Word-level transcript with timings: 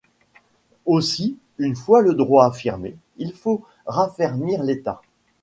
Aussi, 0.87 1.37
une 1.59 1.75
fois 1.75 2.01
le 2.01 2.15
droit 2.15 2.45
affirmé, 2.47 2.97
il 3.17 3.33
faut 3.33 3.61
raffermir 3.85 4.63
l’état. 4.63 5.03